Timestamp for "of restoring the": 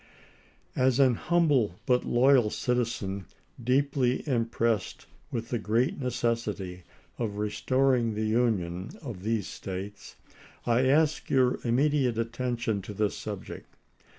7.19-8.25